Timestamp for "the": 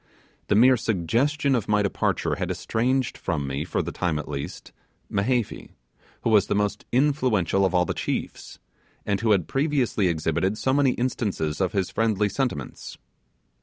0.47-0.55, 3.83-3.91, 6.47-6.55, 7.85-7.93